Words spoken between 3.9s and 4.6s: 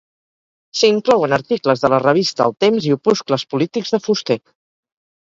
de Fuster.